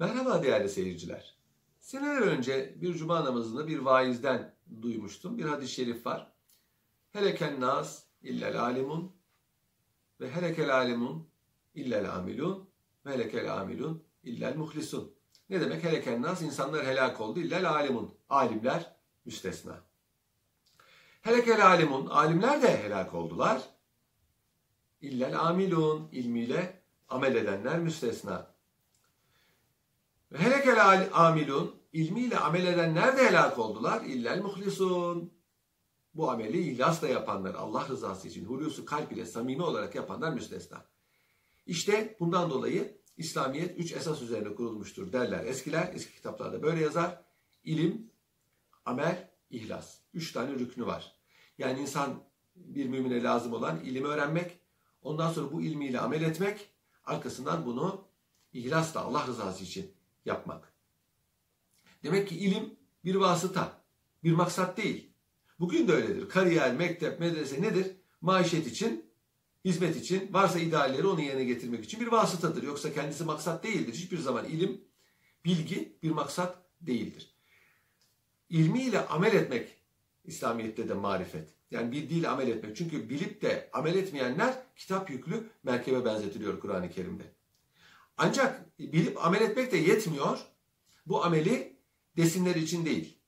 [0.00, 1.36] Merhaba değerli seyirciler.
[1.80, 5.38] Seneler önce bir cuma namazında bir vaizden duymuştum.
[5.38, 6.32] Bir hadis-i şerif var.
[7.10, 9.12] Heleken nas illel alimun
[10.20, 11.28] ve helekel alimun
[11.74, 12.70] illel amilun
[13.06, 15.14] ve helekel amilun illel muhlisun.
[15.50, 16.42] Ne demek heleken nas?
[16.42, 17.40] İnsanlar helak oldu.
[17.40, 18.14] İllel alimun.
[18.28, 19.80] Alimler müstesna.
[21.22, 22.06] Helekel alimun.
[22.06, 23.62] Alimler de helak oldular.
[25.00, 26.08] İllel amilun.
[26.12, 28.57] ilmiyle amel edenler müstesna.
[30.32, 34.04] Ve helekel amilun ilmiyle amel edenler de helak oldular.
[34.04, 35.32] İllel muhlisun.
[36.14, 40.84] Bu ameli ihlasla yapanlar, Allah rızası için hulusu kalp ile samimi olarak yapanlar müstesna.
[41.66, 45.90] İşte bundan dolayı İslamiyet üç esas üzerine kurulmuştur derler eskiler.
[45.94, 47.22] Eski kitaplarda böyle yazar.
[47.64, 48.10] İlim,
[48.84, 49.98] amel, ihlas.
[50.14, 51.12] Üç tane rüknü var.
[51.58, 52.22] Yani insan
[52.56, 54.60] bir mümine lazım olan ilimi öğrenmek,
[55.02, 56.70] ondan sonra bu ilmiyle amel etmek,
[57.04, 58.04] arkasından bunu
[58.52, 59.97] ihlasla Allah rızası için
[60.28, 60.72] yapmak.
[62.04, 62.74] Demek ki ilim
[63.04, 63.82] bir vasıta,
[64.24, 65.10] bir maksat değil.
[65.60, 66.28] Bugün de öyledir.
[66.28, 67.86] Kariyer, mektep, medrese nedir?
[68.20, 69.04] Maişet için,
[69.64, 72.62] hizmet için, varsa idealleri onu yerine getirmek için bir vasıtadır.
[72.62, 73.94] Yoksa kendisi maksat değildir.
[73.94, 74.80] Hiçbir zaman ilim,
[75.44, 77.34] bilgi bir maksat değildir.
[78.48, 79.76] İlmiyle amel etmek
[80.24, 81.48] İslamiyet'te de marifet.
[81.70, 82.76] Yani bildiğiyle amel etmek.
[82.76, 87.37] Çünkü bilip de amel etmeyenler kitap yüklü merkebe benzetiliyor Kur'an-ı Kerim'de.
[88.18, 90.38] Ancak bilip amel etmek de yetmiyor.
[91.06, 91.78] Bu ameli
[92.16, 93.18] desinler için değil.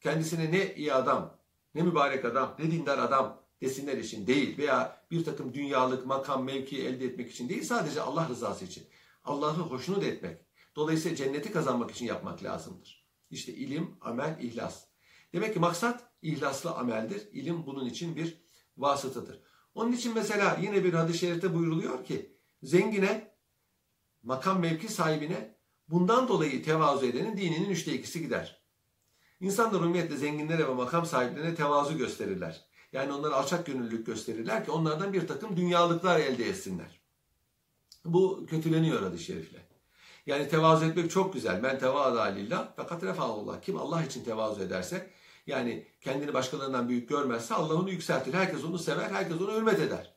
[0.00, 1.38] Kendisine ne iyi adam,
[1.74, 6.86] ne mübarek adam, ne dindar adam desinler için değil veya bir takım dünyalık makam, mevki
[6.86, 8.84] elde etmek için değil sadece Allah rızası için.
[9.24, 10.40] Allah'ı hoşnut etmek.
[10.76, 13.06] Dolayısıyla cenneti kazanmak için yapmak lazımdır.
[13.30, 14.84] İşte ilim, amel, ihlas.
[15.32, 17.28] Demek ki maksat ihlaslı ameldir.
[17.32, 18.42] İlim bunun için bir
[18.76, 19.42] vasıtadır.
[19.74, 23.35] Onun için mesela yine bir hadis-i şerifte buyruluyor ki zengine,
[24.26, 25.56] makam mevki sahibine
[25.88, 28.62] bundan dolayı tevazu edenin dininin üçte ikisi gider.
[29.40, 32.66] İnsanlar ümumiyetle zenginlere ve makam sahiplerine tevazu gösterirler.
[32.92, 37.00] Yani onlara alçak gönüllülük gösterirler ki onlardan bir takım dünyalıklar elde etsinler.
[38.04, 39.58] Bu kötüleniyor hadis-i şerifle.
[40.26, 41.62] Yani tevazu etmek çok güzel.
[41.62, 43.60] Ben tevazu lillah fakat refahullah.
[43.62, 45.10] Kim Allah için tevazu ederse
[45.46, 48.34] yani kendini başkalarından büyük görmezse Allah onu yükseltir.
[48.34, 50.16] Herkes onu sever, herkes onu hürmet eder.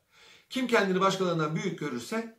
[0.50, 2.39] Kim kendini başkalarından büyük görürse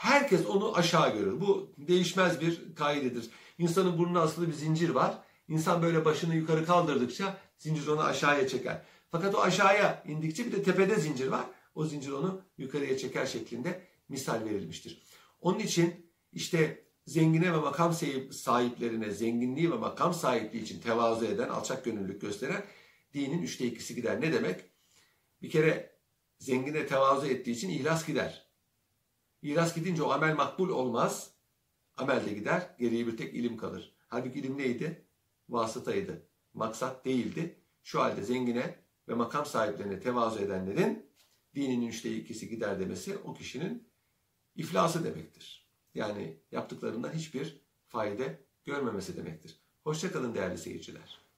[0.00, 1.40] herkes onu aşağı görür.
[1.40, 3.30] Bu değişmez bir kaidedir.
[3.58, 5.18] İnsanın burnuna asılı bir zincir var.
[5.48, 8.82] İnsan böyle başını yukarı kaldırdıkça zincir onu aşağıya çeker.
[9.10, 11.44] Fakat o aşağıya indikçe bir de tepede zincir var.
[11.74, 15.02] O zincir onu yukarıya çeker şeklinde misal verilmiştir.
[15.40, 17.94] Onun için işte zengine ve makam
[18.32, 22.64] sahiplerine zenginliği ve makam sahipliği için tevazu eden, alçak gönüllülük gösteren
[23.14, 24.20] dinin üçte ikisi gider.
[24.20, 24.60] Ne demek?
[25.42, 25.96] Bir kere
[26.38, 28.49] zengine tevazu ettiği için ihlas gider.
[29.42, 31.34] İhlas gidince o amel makbul olmaz.
[31.96, 32.74] Amel de gider.
[32.78, 33.94] Geriye bir tek ilim kalır.
[34.08, 35.06] Halbuki ilim neydi?
[35.48, 36.26] Vasıtaydı.
[36.54, 37.56] Maksat değildi.
[37.82, 38.78] Şu halde zengine
[39.08, 41.10] ve makam sahiplerine tevazu edenlerin
[41.54, 43.90] dinin üçte ikisi gider demesi o kişinin
[44.56, 45.70] iflası demektir.
[45.94, 48.24] Yani yaptıklarından hiçbir fayda
[48.64, 49.60] görmemesi demektir.
[49.84, 51.29] Hoşçakalın değerli seyirciler.